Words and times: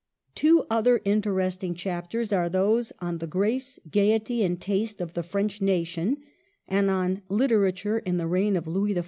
Two 0.33 0.65
other 0.67 0.99
interesting 1.05 1.75
chapters 1.75 2.33
are 2.33 2.49
those 2.49 2.91
on 3.01 3.19
the" 3.19 3.27
Grace, 3.37 3.77
Gaiety, 3.91 4.43
and 4.43 4.59
Taste 4.59 4.99
of 4.99 5.13
the 5.13 5.21
French 5.21 5.59
Nation/' 5.61 6.17
and 6.67 6.89
on 6.89 7.21
"Literature 7.29 7.99
in 7.99 8.17
the 8.17 8.25
Reign 8.25 8.55
of 8.55 8.65
Louis 8.65 8.95
XIV." 8.95 8.99